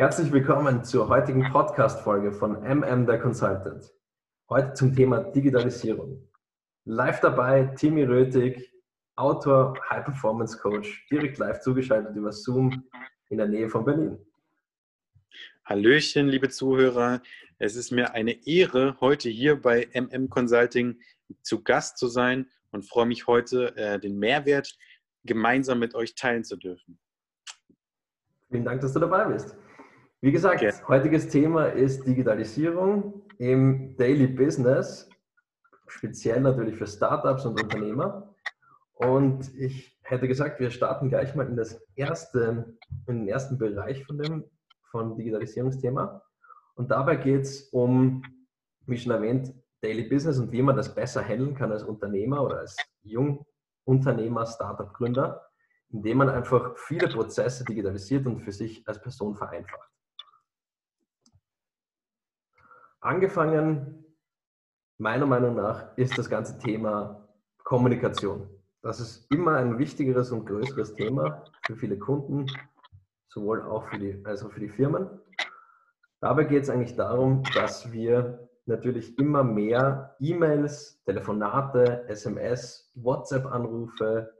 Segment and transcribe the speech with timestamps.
[0.00, 3.92] Herzlich willkommen zur heutigen Podcast-Folge von MM der Consultant.
[4.48, 6.26] Heute zum Thema Digitalisierung.
[6.86, 8.72] Live dabei Timmy Rötig,
[9.16, 12.82] Autor, High Performance Coach, direkt live zugeschaltet über Zoom
[13.28, 14.18] in der Nähe von Berlin.
[15.66, 17.20] Hallöchen, liebe Zuhörer.
[17.58, 20.98] Es ist mir eine Ehre, heute hier bei MM Consulting
[21.42, 24.78] zu Gast zu sein und freue mich heute, äh, den Mehrwert
[25.24, 26.98] gemeinsam mit euch teilen zu dürfen.
[28.48, 29.54] Vielen Dank, dass du dabei bist.
[30.22, 30.72] Wie gesagt, okay.
[30.86, 35.08] heutiges Thema ist Digitalisierung im Daily Business,
[35.86, 38.34] speziell natürlich für Startups und Unternehmer.
[38.92, 44.04] Und ich hätte gesagt, wir starten gleich mal in, das erste, in den ersten Bereich
[44.04, 44.44] von dem
[44.90, 46.22] von Digitalisierungsthema.
[46.74, 48.22] Und dabei geht es um,
[48.86, 52.58] wie schon erwähnt, Daily Business und wie man das besser handeln kann als Unternehmer oder
[52.58, 55.46] als Jungunternehmer, Startup-Gründer,
[55.88, 59.88] indem man einfach viele Prozesse digitalisiert und für sich als Person vereinfacht.
[63.02, 64.04] Angefangen,
[64.98, 67.26] meiner Meinung nach, ist das ganze Thema
[67.64, 68.46] Kommunikation.
[68.82, 72.46] Das ist immer ein wichtigeres und größeres Thema für viele Kunden,
[73.28, 75.08] sowohl auch für die, als auch für die Firmen.
[76.20, 84.30] Dabei geht es eigentlich darum, dass wir natürlich immer mehr E-Mails, Telefonate, SMS, WhatsApp-Anrufe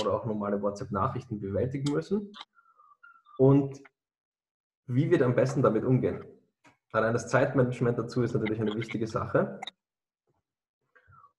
[0.00, 2.32] oder auch normale WhatsApp-Nachrichten bewältigen müssen.
[3.38, 3.82] Und
[4.86, 6.24] wie wir am besten damit umgehen.
[6.92, 9.60] Allein das Zeitmanagement dazu ist natürlich eine wichtige Sache.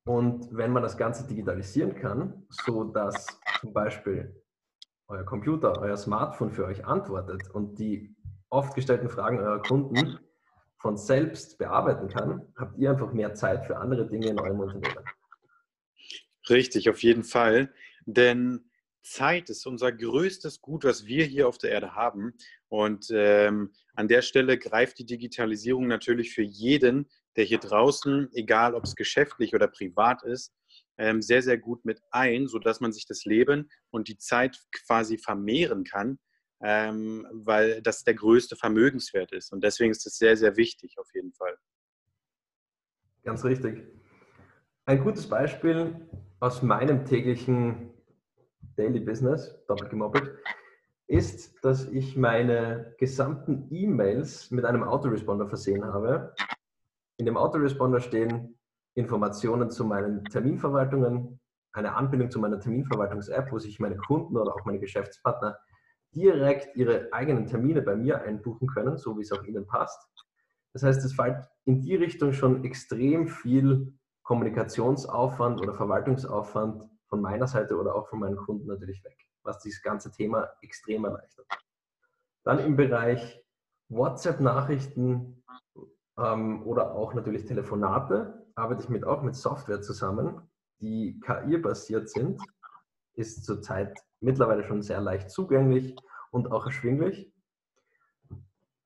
[0.06, 4.42] Und wenn man das Ganze digitalisieren kann, so dass zum Beispiel
[5.08, 8.16] euer Computer, euer Smartphone für euch antwortet und die
[8.50, 10.20] oft gestellten Fragen eurer Kunden
[10.78, 15.04] von selbst bearbeiten kann, habt ihr einfach mehr Zeit für andere Dinge in eurem Unternehmen.
[16.50, 17.74] Richtig, auf jeden Fall.
[18.06, 18.67] Denn
[19.10, 22.34] Zeit ist unser größtes Gut, was wir hier auf der Erde haben.
[22.68, 28.76] Und ähm, an der Stelle greift die Digitalisierung natürlich für jeden, der hier draußen, egal
[28.76, 30.54] ob es geschäftlich oder privat ist,
[30.98, 35.18] ähm, sehr, sehr gut mit ein, sodass man sich das Leben und die Zeit quasi
[35.18, 36.20] vermehren kann,
[36.62, 39.54] ähm, weil das der größte Vermögenswert ist.
[39.54, 41.56] Und deswegen ist es sehr, sehr wichtig auf jeden Fall.
[43.24, 43.84] Ganz richtig.
[44.86, 46.08] Ein gutes Beispiel
[46.40, 47.94] aus meinem täglichen
[48.78, 50.32] Daily Business, doppelt gemoppelt,
[51.08, 56.34] ist, dass ich meine gesamten E-Mails mit einem Autoresponder versehen habe.
[57.18, 58.58] In dem Autoresponder stehen
[58.94, 61.40] Informationen zu meinen Terminverwaltungen,
[61.72, 65.58] eine Anbindung zu meiner Terminverwaltungs-App, wo sich meine Kunden oder auch meine Geschäftspartner
[66.14, 70.00] direkt ihre eigenen Termine bei mir einbuchen können, so wie es auch ihnen passt.
[70.74, 77.48] Das heißt, es fällt in die Richtung schon extrem viel Kommunikationsaufwand oder Verwaltungsaufwand von meiner
[77.48, 81.48] Seite oder auch von meinen Kunden natürlich weg, was dieses ganze Thema extrem erleichtert.
[82.44, 83.44] Dann im Bereich
[83.90, 85.44] WhatsApp-Nachrichten
[86.18, 90.42] ähm, oder auch natürlich Telefonate arbeite ich mit, auch mit Software zusammen,
[90.80, 92.42] die KI-basiert sind,
[93.14, 95.96] ist zurzeit mittlerweile schon sehr leicht zugänglich
[96.32, 97.32] und auch erschwinglich.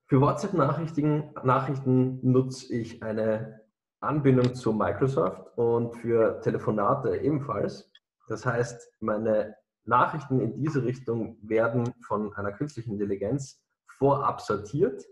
[0.08, 3.62] Für WhatsApp-Nachrichten Nachrichten nutze ich eine
[4.02, 7.91] Anbindung zu Microsoft und für Telefonate ebenfalls.
[8.32, 13.62] Das heißt, meine Nachrichten in diese Richtung werden von einer künstlichen Intelligenz
[13.98, 15.04] vorab sortiert,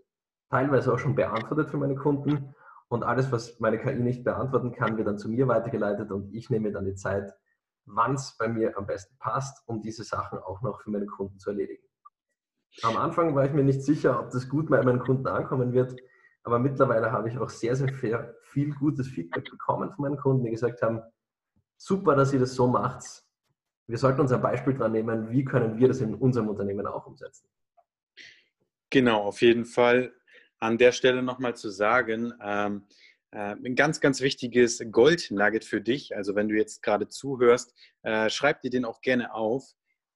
[0.49, 2.55] teilweise auch schon beantwortet für meine Kunden.
[2.87, 6.49] Und alles, was meine KI nicht beantworten kann, wird dann zu mir weitergeleitet und ich
[6.49, 7.33] nehme dann die Zeit,
[7.83, 11.39] wann es bei mir am besten passt, um diese Sachen auch noch für meine Kunden
[11.39, 11.83] zu erledigen.
[12.83, 15.93] Am Anfang war ich mir nicht sicher, ob das gut bei meinen Kunden ankommen wird,
[16.43, 17.89] aber mittlerweile habe ich auch sehr, sehr
[18.43, 21.01] viel gutes Feedback bekommen von meinen Kunden, die gesagt haben,
[21.79, 23.23] super, dass ihr das so macht.
[23.87, 27.07] Wir sollten uns ein Beispiel dran nehmen, wie können wir das in unserem Unternehmen auch
[27.07, 27.47] umsetzen.
[28.91, 30.13] Genau, auf jeden Fall.
[30.59, 32.85] An der Stelle nochmal zu sagen, ähm,
[33.31, 36.15] äh, ein ganz, ganz wichtiges Gold-Nugget für dich.
[36.15, 37.73] Also wenn du jetzt gerade zuhörst,
[38.03, 39.63] äh, schreib dir den auch gerne auf,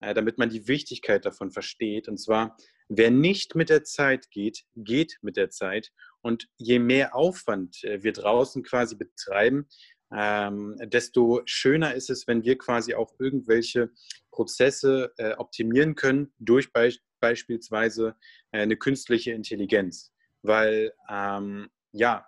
[0.01, 2.09] äh, damit man die Wichtigkeit davon versteht.
[2.09, 2.57] Und zwar,
[2.89, 5.91] wer nicht mit der Zeit geht, geht mit der Zeit.
[6.21, 9.67] Und je mehr Aufwand äh, wir draußen quasi betreiben,
[10.15, 13.89] ähm, desto schöner ist es, wenn wir quasi auch irgendwelche
[14.31, 18.15] Prozesse äh, optimieren können durch be beispielsweise
[18.51, 20.11] äh, eine künstliche Intelligenz.
[20.41, 22.25] Weil ähm, ja,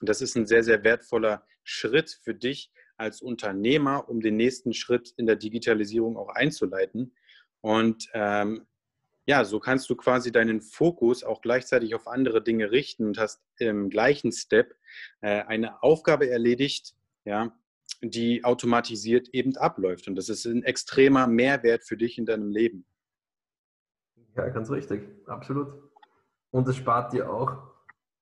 [0.00, 5.12] das ist ein sehr, sehr wertvoller Schritt für dich als Unternehmer, um den nächsten Schritt
[5.16, 7.14] in der Digitalisierung auch einzuleiten.
[7.60, 8.66] Und ähm,
[9.26, 13.42] ja, so kannst du quasi deinen Fokus auch gleichzeitig auf andere Dinge richten und hast
[13.58, 14.74] im gleichen Step
[15.20, 17.56] äh, eine Aufgabe erledigt, ja,
[18.02, 20.08] die automatisiert eben abläuft.
[20.08, 22.84] Und das ist ein extremer Mehrwert für dich in deinem Leben.
[24.36, 25.68] Ja, ganz richtig, absolut.
[26.50, 27.56] Und es spart dir auch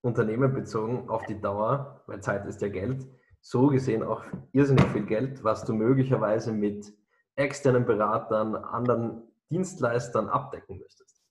[0.02, 3.06] unternehmenbezogen auf die Dauer, weil Zeit ist ja Geld,
[3.40, 6.92] so gesehen auch irrsinnig viel Geld, was du möglicherweise mit
[7.36, 11.22] externen Beratern, anderen Dienstleistern abdecken müsstest.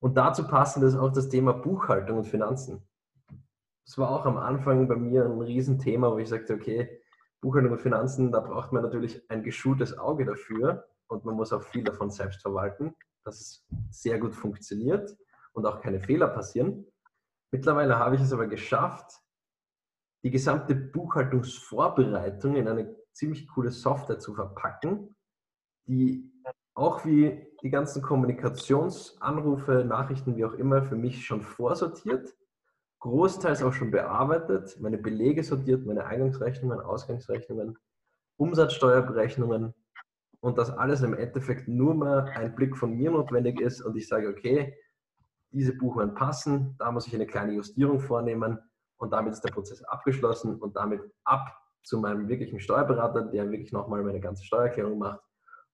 [0.00, 2.88] Und dazu passend ist auch das Thema Buchhaltung und Finanzen.
[3.84, 7.00] Das war auch am Anfang bei mir ein Riesenthema, wo ich sagte, okay,
[7.40, 11.62] Buchhaltung und Finanzen, da braucht man natürlich ein geschultes Auge dafür und man muss auch
[11.62, 15.16] viel davon selbst verwalten, dass es sehr gut funktioniert
[15.52, 16.86] und auch keine Fehler passieren.
[17.50, 19.20] Mittlerweile habe ich es aber geschafft,
[20.22, 25.16] die gesamte Buchhaltungsvorbereitung in eine ziemlich coole Software zu verpacken,
[25.86, 26.30] die
[26.74, 32.34] auch wie die ganzen Kommunikationsanrufe, Nachrichten, wie auch immer, für mich schon vorsortiert,
[33.00, 37.78] großteils auch schon bearbeitet, meine Belege sortiert, meine Eingangsrechnungen, Ausgangsrechnungen,
[38.36, 39.74] Umsatzsteuerberechnungen
[40.40, 44.08] und dass alles im Endeffekt nur mal ein Blick von mir notwendig ist und ich
[44.08, 44.74] sage, okay,
[45.52, 48.58] diese Buchungen passen, da muss ich eine kleine Justierung vornehmen
[48.98, 53.72] und damit ist der Prozess abgeschlossen und damit ab zu meinem wirklichen Steuerberater, der wirklich
[53.72, 55.20] nochmal meine ganze Steuererklärung macht.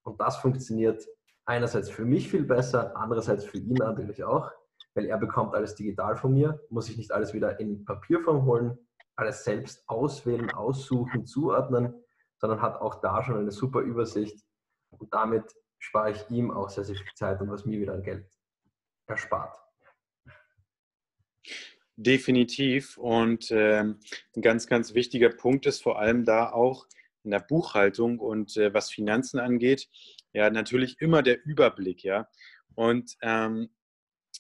[0.03, 1.05] Und das funktioniert
[1.47, 4.51] einerseits für mich viel besser, andererseits für ihn natürlich auch,
[4.95, 8.79] weil er bekommt alles digital von mir, muss ich nicht alles wieder in Papierform holen,
[9.15, 11.95] alles selbst auswählen, aussuchen, zuordnen,
[12.39, 14.45] sondern hat auch da schon eine super Übersicht
[14.91, 15.45] und damit
[15.79, 18.29] spare ich ihm auch sehr, sehr viel Zeit und was mir wieder an Geld
[19.07, 19.57] erspart.
[21.97, 22.99] Definitiv.
[22.99, 26.87] Und äh, ein ganz, ganz wichtiger Punkt ist vor allem da auch
[27.27, 29.89] in der Buchhaltung und äh, was Finanzen angeht,
[30.33, 32.29] ja, natürlich immer der Überblick, ja.
[32.75, 33.71] Und ähm,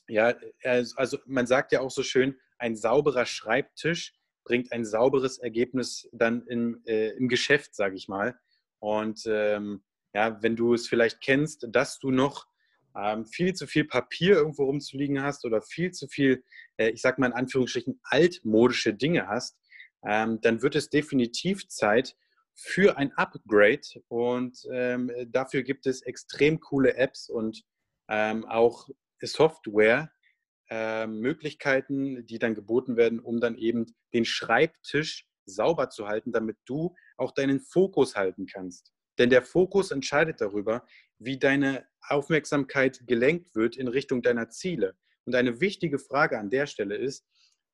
[0.08, 6.08] ja, also man sagt ja auch so schön, ein sauberer Schreibtisch bringt ein sauberes Ergebnis
[6.12, 8.38] dann im, äh, im Geschäft, sage ich mal.
[8.78, 9.82] Und ähm,
[10.14, 12.46] ja, wenn du es vielleicht kennst, dass du noch
[12.96, 16.44] ähm, viel zu viel Papier irgendwo rumzuliegen hast oder viel zu viel,
[16.76, 19.58] äh, ich sage mal in Anführungsstrichen, altmodische Dinge hast,
[20.04, 22.16] ähm, dann wird es definitiv Zeit
[22.56, 23.86] für ein Upgrade.
[24.08, 27.62] Und ähm, dafür gibt es extrem coole Apps und
[28.08, 28.88] ähm, auch
[29.22, 30.10] Software,
[30.68, 36.56] äh, Möglichkeiten, die dann geboten werden, um dann eben den Schreibtisch sauber zu halten, damit
[36.66, 38.92] du auch deinen Fokus halten kannst.
[39.18, 40.84] Denn der Fokus entscheidet darüber,
[41.18, 44.96] wie deine Aufmerksamkeit gelenkt wird in Richtung deiner Ziele.
[45.24, 47.24] Und eine wichtige Frage an der Stelle ist,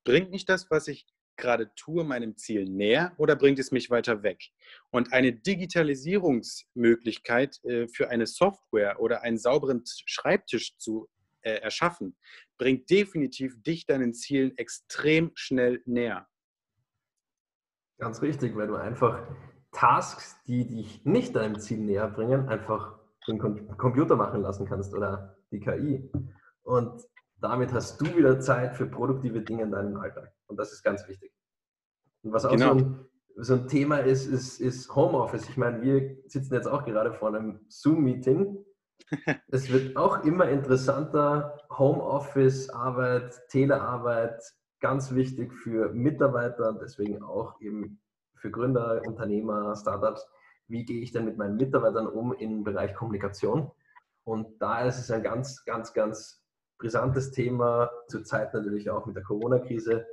[0.05, 1.05] bringt mich das, was ich
[1.37, 4.51] gerade tue, meinem Ziel näher oder bringt es mich weiter weg?
[4.91, 11.09] Und eine Digitalisierungsmöglichkeit äh, für eine Software oder einen sauberen Schreibtisch zu
[11.41, 12.15] äh, erschaffen,
[12.57, 16.27] bringt definitiv dich deinen Zielen extrem schnell näher.
[17.97, 19.27] Ganz richtig, weil du einfach
[19.71, 25.37] Tasks, die dich nicht deinem Ziel näher bringen, einfach den Computer machen lassen kannst oder
[25.51, 26.09] die KI.
[26.63, 27.03] Und
[27.43, 30.31] damit hast du wieder Zeit für produktive Dinge in deinem Alltag.
[30.47, 31.33] Und das ist ganz wichtig.
[32.21, 32.79] Und was auch genau.
[32.79, 33.05] so, ein,
[33.35, 35.49] so, ein, Thema ist, ist, ist Homeoffice.
[35.49, 38.63] Ich meine, wir sitzen jetzt auch gerade vor einem Zoom-Meeting.
[39.49, 41.57] es wird auch immer interessanter.
[41.69, 44.41] Homeoffice-Arbeit, Telearbeit,
[44.79, 47.99] ganz wichtig für Mitarbeiter, deswegen auch eben
[48.35, 50.25] für Gründer, Unternehmer, Startups,
[50.67, 53.69] wie gehe ich denn mit meinen Mitarbeitern um im Bereich Kommunikation?
[54.23, 56.42] Und da ist es ein ganz, ganz, ganz
[56.77, 60.05] brisantes Thema, zurzeit natürlich auch mit der Corona-Krise.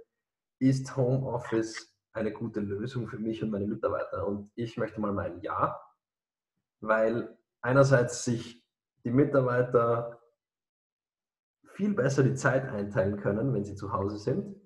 [0.59, 4.27] Ist Homeoffice eine gute Lösung für mich und meine Mitarbeiter?
[4.27, 5.81] Und ich möchte mal meinen Ja,
[6.81, 8.65] weil einerseits sich
[9.05, 10.21] die Mitarbeiter
[11.75, 14.57] viel besser die Zeit einteilen können, wenn sie zu Hause sind.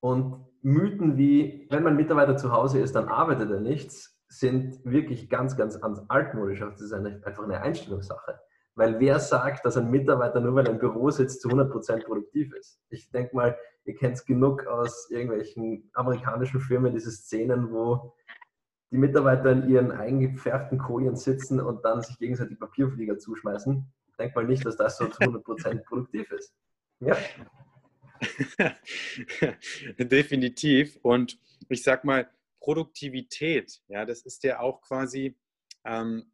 [0.00, 5.30] Und Mythen wie, wenn mein Mitarbeiter zu Hause ist, dann arbeitet er nichts, sind wirklich
[5.30, 6.60] ganz, ganz altmodisch.
[6.60, 8.38] Das ist eine, einfach eine Einstellungssache.
[8.78, 12.54] Weil wer sagt, dass ein Mitarbeiter nur weil er im Büro sitzt, zu 100% produktiv
[12.54, 12.80] ist?
[12.90, 18.14] Ich denke mal, ihr kennt es genug aus irgendwelchen amerikanischen Firmen, diese Szenen, wo
[18.92, 23.84] die Mitarbeiter in ihren eingefärbten Kojen sitzen und dann sich gegenseitig Papierflieger zuschmeißen.
[24.10, 26.54] Ich denke mal nicht, dass das so zu 100% produktiv ist.
[27.00, 27.16] Ja.
[29.98, 31.00] Definitiv.
[31.02, 31.36] Und
[31.68, 32.30] ich sag mal,
[32.60, 35.36] Produktivität, ja, das ist ja auch quasi,
[35.84, 36.30] ähm,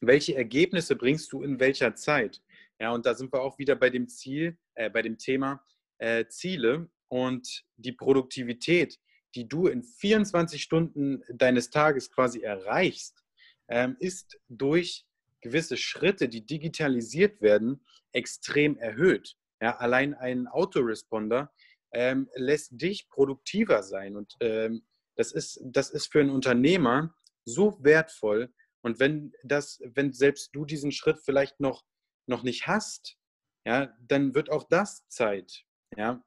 [0.00, 2.42] welche Ergebnisse bringst du in welcher Zeit?
[2.78, 5.64] Ja, und da sind wir auch wieder bei dem Ziel, äh, bei dem Thema
[5.98, 8.98] äh, Ziele und die Produktivität,
[9.34, 13.22] die du in 24 Stunden deines Tages quasi erreichst,
[13.68, 15.06] ähm, ist durch
[15.40, 19.36] gewisse Schritte, die digitalisiert werden, extrem erhöht.
[19.60, 21.52] Ja, allein ein Autoresponder
[21.92, 24.16] ähm, lässt dich produktiver sein.
[24.16, 24.82] Und ähm,
[25.16, 28.52] das, ist, das ist für einen Unternehmer so wertvoll.
[28.86, 31.84] Und wenn das, wenn selbst du diesen Schritt vielleicht noch,
[32.26, 33.18] noch nicht hast,
[33.66, 35.64] ja, dann wird auch das Zeit.
[35.96, 36.24] Ja.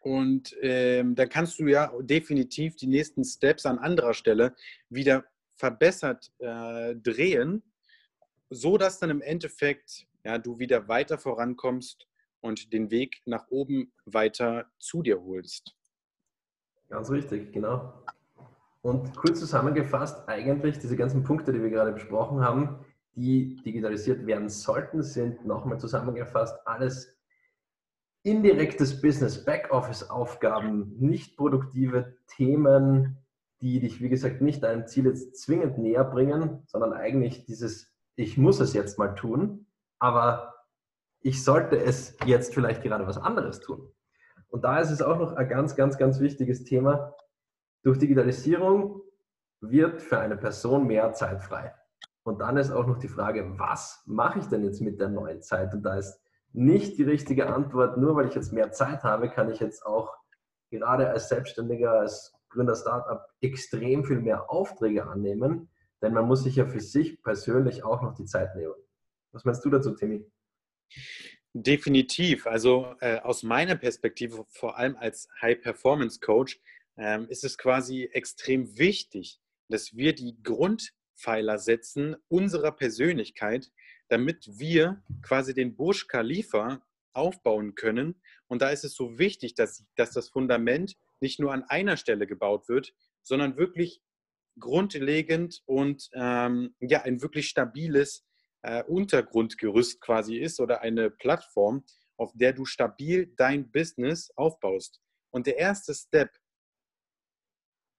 [0.00, 4.54] Und ähm, dann kannst du ja definitiv die nächsten Steps an anderer Stelle
[4.90, 5.24] wieder
[5.56, 7.64] verbessert äh, drehen,
[8.48, 12.06] so dass dann im Endeffekt ja, du wieder weiter vorankommst
[12.42, 15.74] und den Weg nach oben weiter zu dir holst.
[16.88, 18.04] Ganz richtig, genau.
[18.86, 22.78] Und kurz zusammengefasst, eigentlich diese ganzen Punkte, die wir gerade besprochen haben,
[23.16, 27.12] die digitalisiert werden sollten, sind nochmal zusammengefasst alles
[28.22, 33.18] indirektes Business, Backoffice-Aufgaben, nicht produktive Themen,
[33.60, 38.38] die dich, wie gesagt, nicht deinem Ziel jetzt zwingend näher bringen, sondern eigentlich dieses, ich
[38.38, 39.66] muss es jetzt mal tun,
[39.98, 40.54] aber
[41.22, 43.88] ich sollte es jetzt vielleicht gerade was anderes tun.
[44.46, 47.16] Und da ist es auch noch ein ganz, ganz, ganz wichtiges Thema.
[47.86, 49.00] Durch Digitalisierung
[49.60, 51.72] wird für eine Person mehr Zeit frei.
[52.24, 55.40] Und dann ist auch noch die Frage, was mache ich denn jetzt mit der neuen
[55.40, 55.72] Zeit?
[55.72, 56.20] Und da ist
[56.52, 60.16] nicht die richtige Antwort, nur weil ich jetzt mehr Zeit habe, kann ich jetzt auch
[60.72, 65.70] gerade als Selbstständiger, als Gründer Startup extrem viel mehr Aufträge annehmen,
[66.02, 68.74] denn man muss sich ja für sich persönlich auch noch die Zeit nehmen.
[69.30, 70.28] Was meinst du dazu, Timmy?
[71.52, 72.48] Definitiv.
[72.48, 76.60] Also äh, aus meiner Perspektive, vor allem als High-Performance-Coach,
[76.96, 83.70] ähm, ist es quasi extrem wichtig, dass wir die Grundpfeiler setzen unserer Persönlichkeit,
[84.08, 88.20] damit wir quasi den Burj Khalifa aufbauen können.
[88.46, 92.26] Und da ist es so wichtig, dass, dass das Fundament nicht nur an einer Stelle
[92.26, 94.02] gebaut wird, sondern wirklich
[94.58, 98.24] grundlegend und ähm, ja, ein wirklich stabiles
[98.62, 101.84] äh, Untergrundgerüst quasi ist oder eine Plattform,
[102.16, 105.00] auf der du stabil dein Business aufbaust.
[105.30, 106.30] Und der erste Step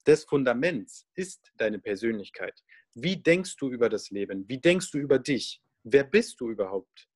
[0.08, 2.64] des Fundaments ist deine Persönlichkeit.
[2.94, 4.48] Wie denkst du über das Leben?
[4.48, 5.62] Wie denkst du über dich?
[5.84, 7.10] Wer bist du überhaupt?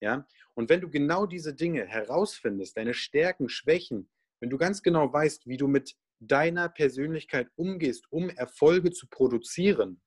[0.00, 0.26] Ja?
[0.54, 4.08] Und wenn du genau diese Dinge herausfindest, deine Stärken, Schwächen,
[4.40, 10.00] wenn du ganz genau weißt, wie du mit deiner Persönlichkeit umgehst, um Erfolge zu produzieren,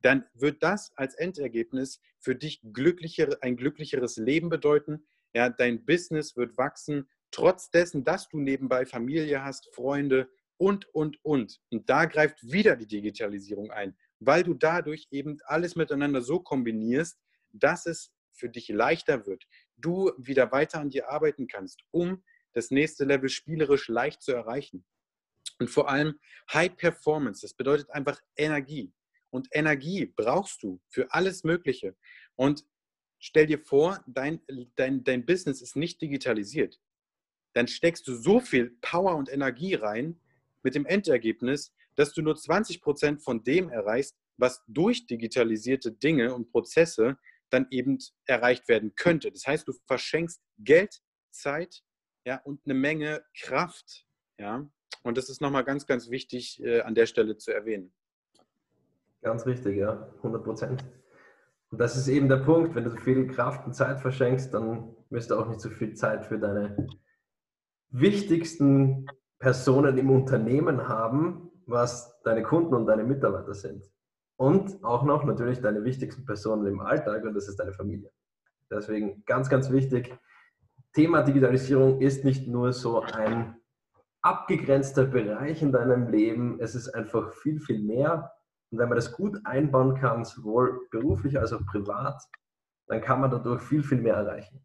[0.00, 5.06] dann wird das als Endergebnis für dich glücklichere, ein glücklicheres Leben bedeuten.
[5.34, 11.24] Ja, dein Business wird wachsen, trotz dessen, dass du nebenbei Familie hast, Freunde und, und,
[11.24, 11.60] und.
[11.70, 17.18] Und da greift wieder die Digitalisierung ein, weil du dadurch eben alles miteinander so kombinierst,
[17.52, 19.44] dass es für dich leichter wird.
[19.76, 22.22] Du wieder weiter an dir arbeiten kannst, um
[22.52, 24.84] das nächste Level spielerisch leicht zu erreichen.
[25.58, 26.18] Und vor allem
[26.52, 28.92] High Performance, das bedeutet einfach Energie.
[29.30, 31.96] Und Energie brauchst du für alles Mögliche.
[32.36, 32.64] Und
[33.18, 34.40] stell dir vor, dein,
[34.76, 36.80] dein, dein Business ist nicht digitalisiert.
[37.54, 40.20] Dann steckst du so viel Power und Energie rein
[40.62, 46.34] mit dem Endergebnis, dass du nur 20 Prozent von dem erreichst, was durch digitalisierte Dinge
[46.34, 47.18] und Prozesse
[47.50, 49.32] dann eben erreicht werden könnte.
[49.32, 51.00] Das heißt, du verschenkst Geld,
[51.30, 51.82] Zeit
[52.24, 54.06] ja, und eine Menge Kraft.
[54.38, 54.68] Ja?
[55.02, 57.92] Und das ist nochmal ganz, ganz wichtig äh, an der Stelle zu erwähnen.
[59.22, 60.84] Ganz richtig, ja, 100 Prozent.
[61.70, 64.94] Und das ist eben der Punkt, wenn du so viel Kraft und Zeit verschenkst, dann
[65.10, 66.86] wirst du auch nicht so viel Zeit für deine
[67.90, 69.06] wichtigsten
[69.38, 73.84] Personen im Unternehmen haben, was deine Kunden und deine Mitarbeiter sind.
[74.36, 78.10] Und auch noch natürlich deine wichtigsten Personen im Alltag und das ist deine Familie.
[78.70, 80.16] Deswegen ganz, ganz wichtig,
[80.92, 83.56] Thema Digitalisierung ist nicht nur so ein
[84.22, 88.32] abgegrenzter Bereich in deinem Leben, es ist einfach viel, viel mehr
[88.70, 92.22] und wenn man das gut einbauen kann, sowohl beruflich als auch privat,
[92.86, 94.64] dann kann man dadurch viel, viel mehr erreichen.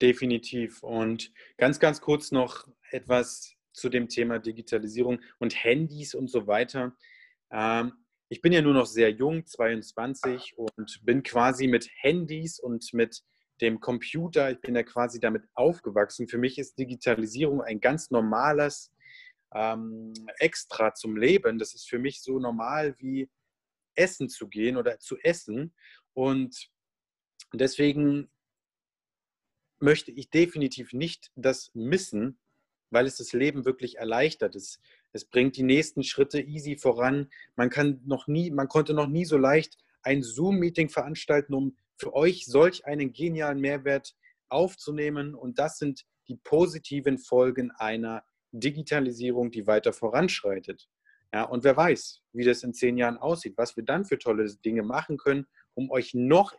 [0.00, 0.82] Definitiv.
[0.82, 6.96] Und ganz, ganz kurz noch etwas zu dem Thema Digitalisierung und Handys und so weiter.
[7.50, 7.92] Ähm,
[8.28, 13.22] ich bin ja nur noch sehr jung, 22, und bin quasi mit Handys und mit
[13.60, 16.26] dem Computer, ich bin ja quasi damit aufgewachsen.
[16.26, 18.92] Für mich ist Digitalisierung ein ganz normales
[19.54, 21.58] ähm, extra zum Leben.
[21.58, 23.30] Das ist für mich so normal wie
[23.94, 25.72] essen zu gehen oder zu essen.
[26.14, 26.68] Und
[27.52, 28.30] deswegen
[29.84, 32.38] möchte ich definitiv nicht das missen,
[32.90, 34.56] weil es das Leben wirklich erleichtert.
[34.56, 34.80] Es,
[35.12, 37.30] es bringt die nächsten Schritte easy voran.
[37.54, 42.14] Man kann noch nie, man konnte noch nie so leicht ein Zoom-Meeting veranstalten, um für
[42.14, 44.16] euch solch einen genialen Mehrwert
[44.48, 45.34] aufzunehmen.
[45.34, 50.88] Und das sind die positiven Folgen einer Digitalisierung, die weiter voranschreitet.
[51.32, 54.46] Ja, und wer weiß, wie das in zehn Jahren aussieht, was wir dann für tolle
[54.64, 56.54] Dinge machen können, um euch noch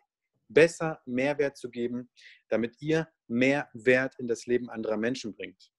[0.47, 2.09] besser Mehrwert zu geben,
[2.49, 5.71] damit ihr mehr Wert in das Leben anderer Menschen bringt.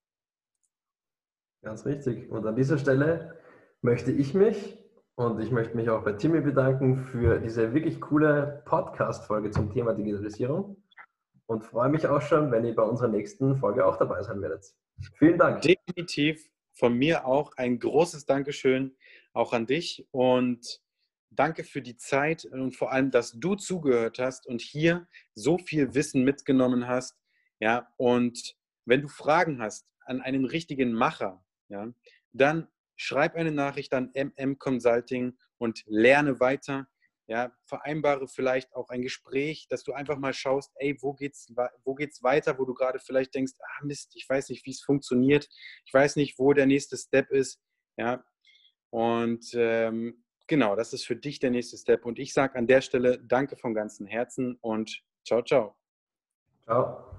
[1.62, 2.30] Ganz richtig.
[2.30, 3.38] Und an dieser Stelle
[3.82, 4.78] möchte ich mich
[5.16, 9.94] und ich möchte mich auch bei Timmy bedanken für diese wirklich coole Podcast-Folge zum Thema
[9.94, 10.82] Digitalisierung.
[11.46, 14.64] und freue mich auch schon, wenn ihr bei unserer nächsten Folge auch dabei sein werdet.
[15.14, 15.62] Vielen Dank.
[15.62, 18.96] Definitiv von mir auch ein großes Dankeschön
[19.32, 20.80] auch an dich und
[21.30, 25.95] danke für die Zeit und vor allem, dass du zugehört hast und hier so viel
[25.95, 27.18] Wissen mitgenommen hast.
[27.61, 31.92] Ja, und wenn du Fragen hast an einen richtigen Macher, ja,
[32.33, 36.87] dann schreib eine Nachricht an MM Consulting und lerne weiter.
[37.28, 41.52] Ja, vereinbare vielleicht auch ein Gespräch, dass du einfach mal schaust, ey, wo geht's,
[41.85, 44.80] wo geht's weiter, wo du gerade vielleicht denkst, ah Mist, ich weiß nicht, wie es
[44.80, 45.49] funktioniert,
[45.85, 47.61] ich weiß nicht, wo der nächste Step ist.
[47.97, 48.25] Ja,
[48.90, 52.05] und ähm, genau, das ist für dich der nächste Step.
[52.05, 55.76] Und ich sage an der Stelle Danke vom ganzen Herzen und ciao, ciao.
[56.65, 57.15] Ciao.